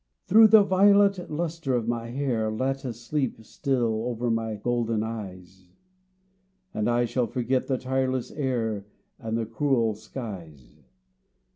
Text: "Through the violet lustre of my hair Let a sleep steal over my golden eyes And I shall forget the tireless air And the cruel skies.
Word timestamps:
"Through 0.27 0.47
the 0.47 0.63
violet 0.63 1.29
lustre 1.29 1.75
of 1.75 1.87
my 1.87 2.07
hair 2.09 2.49
Let 2.49 2.85
a 2.85 2.91
sleep 2.91 3.45
steal 3.45 4.05
over 4.07 4.31
my 4.31 4.55
golden 4.55 5.03
eyes 5.03 5.69
And 6.73 6.89
I 6.89 7.05
shall 7.05 7.27
forget 7.27 7.67
the 7.67 7.77
tireless 7.77 8.31
air 8.31 8.87
And 9.19 9.37
the 9.37 9.45
cruel 9.45 9.93
skies. 9.93 10.87